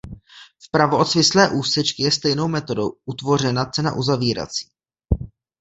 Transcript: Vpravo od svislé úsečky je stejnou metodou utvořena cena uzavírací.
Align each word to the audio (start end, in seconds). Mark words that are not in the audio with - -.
Vpravo 0.65 0.97
od 1.03 1.09
svislé 1.11 1.45
úsečky 1.57 2.03
je 2.03 2.11
stejnou 2.11 2.47
metodou 2.47 2.89
utvořena 3.05 3.65
cena 3.65 3.93
uzavírací. 3.93 4.67